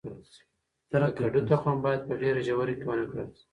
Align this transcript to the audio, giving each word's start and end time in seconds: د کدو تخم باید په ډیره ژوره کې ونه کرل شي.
د 0.91 0.93
کدو 1.17 1.39
تخم 1.49 1.75
باید 1.85 2.01
په 2.07 2.13
ډیره 2.21 2.41
ژوره 2.47 2.73
کې 2.79 2.85
ونه 2.87 3.05
کرل 3.11 3.29
شي. 3.37 3.43